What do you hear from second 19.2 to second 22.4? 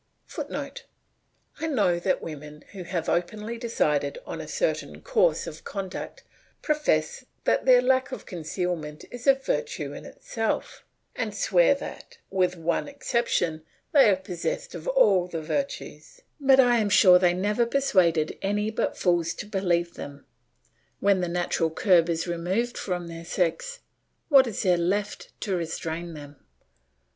to believe them. When the natural curb is